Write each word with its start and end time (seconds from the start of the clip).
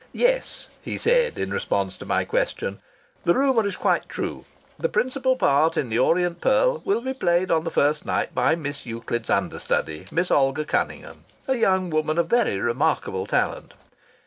"Yes," 0.13 0.67
he 0.81 0.97
said 0.97 1.37
in 1.37 1.53
response 1.53 1.95
to 1.97 2.07
my 2.07 2.25
question, 2.25 2.79
"the 3.23 3.35
rumour 3.35 3.67
is 3.67 3.75
quite 3.75 4.09
true. 4.09 4.45
The 4.79 4.89
principal 4.89 5.35
part 5.35 5.77
in 5.77 5.89
'The 5.89 5.99
Orient 5.99 6.41
Pearl' 6.41 6.81
will 6.83 7.01
be 7.01 7.13
played 7.13 7.51
on 7.51 7.65
the 7.65 7.69
first 7.69 8.03
night 8.03 8.33
by 8.33 8.55
Miss 8.55 8.87
Euclid's 8.87 9.29
understudy, 9.29 10.07
Miss 10.11 10.31
Olga 10.31 10.65
Cunningham, 10.65 11.25
a 11.47 11.53
young 11.55 11.91
woman 11.91 12.17
of 12.17 12.31
very 12.31 12.57
remarkable 12.57 13.27
talent. 13.27 13.75